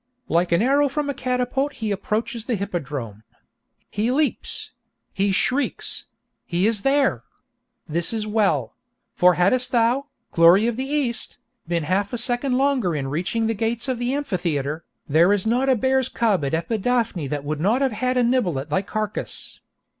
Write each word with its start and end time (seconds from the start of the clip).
Like 0.27 0.51
an 0.51 0.63
arrow 0.63 0.89
from 0.89 1.11
a 1.11 1.13
catapult 1.13 1.73
he 1.73 1.91
approaches 1.91 2.45
the 2.45 2.55
hippodrome! 2.55 3.21
He 3.91 4.09
leaps!—he 4.09 5.31
shrieks!—he 5.31 6.65
is 6.65 6.81
there! 6.81 7.23
This 7.87 8.11
is 8.11 8.25
well; 8.25 8.73
for 9.13 9.35
hadst 9.35 9.71
thou, 9.71 10.07
'Glory 10.31 10.65
of 10.65 10.75
the 10.75 10.87
East,' 10.89 11.37
been 11.67 11.83
half 11.83 12.13
a 12.13 12.17
second 12.17 12.57
longer 12.57 12.95
in 12.95 13.09
reaching 13.09 13.45
the 13.45 13.53
gates 13.53 13.87
of 13.87 13.99
the 13.99 14.11
Amphitheatre, 14.15 14.83
there 15.07 15.31
is 15.31 15.45
not 15.45 15.69
a 15.69 15.75
bear's 15.75 16.09
cub 16.09 16.43
in 16.43 16.53
Epidaphne 16.55 17.27
that 17.29 17.43
would 17.43 17.59
not 17.59 17.83
have 17.83 17.91
had 17.91 18.17
a 18.17 18.23
nibble 18.23 18.57
at 18.57 18.71
thy 18.71 18.81
carcase. 18.81 19.59